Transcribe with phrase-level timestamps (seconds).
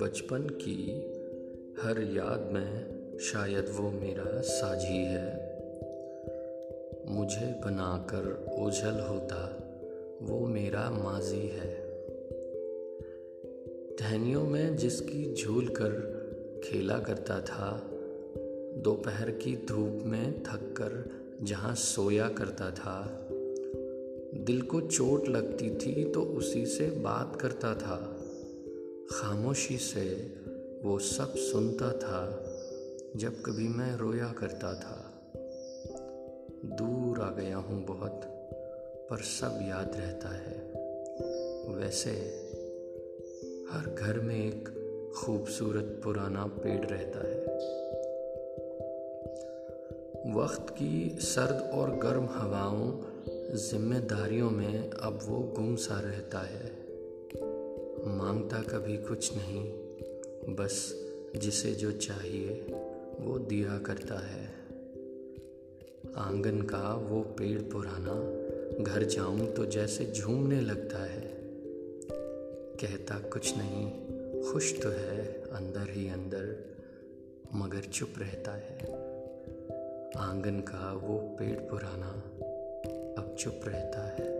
[0.00, 0.92] बचपन की
[1.82, 2.86] हर याद में
[3.18, 5.34] शायद वो मेरा साझी है।
[7.06, 9.70] मुझे बनाकर ओझल होता
[10.22, 11.74] वो मेरा माजी है।
[13.96, 15.90] टहनियों में जिसकी झूल कर
[16.64, 17.90] खेला करता था,
[18.76, 23.28] दोपहर की धूप में थक कर जहाँ सोया करता था
[24.34, 28.20] दिल को चोट लगती थी तो उसी से बात करता था।
[29.10, 30.34] खामोशी से
[30.82, 32.44] वो सब सुनता था,
[33.16, 35.10] जब कभी मैं रोया करता था।
[36.64, 38.20] दूर आ गया हूँ बहुत,
[39.10, 40.72] पर सब याद रहता है।
[41.74, 42.10] वैसे,
[43.72, 44.68] हर घर में एक
[45.16, 47.44] खूबसूरत पुराना पेड़ रहता है।
[50.34, 53.14] वक्त की सर्द और गर्म हवाओं
[53.54, 56.64] जिम्मेदारियों में अब वो गुम सा रहता है।
[58.16, 59.72] माँगता कभी कुछ नहीं,
[60.56, 60.94] बस
[61.36, 62.50] जिसे जो चाहिए
[63.20, 64.46] वो दिया करता है।
[66.16, 68.14] आँगन का वो पेड़ पुराना,
[68.84, 71.34] घर जाऊँ तो जैसे झूमने लगता है।
[72.80, 73.90] कहता कुछ नहीं,
[74.42, 76.76] खुश तो है अंदर ही अंदर,
[77.54, 78.78] मगर चुप रहता है।
[80.16, 82.30] आँगन का वो पेड़ पुराना
[83.38, 84.33] चुप रहता है।